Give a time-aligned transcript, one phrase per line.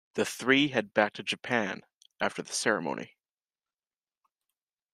[0.15, 1.81] The three head back to Japan
[2.19, 3.17] after the ceremony.